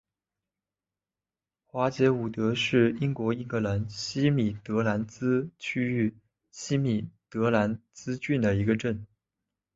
[1.67, 6.17] 华捷伍德是英国英格兰西米德兰兹区域
[6.49, 9.05] 西米德兰兹郡的一个镇。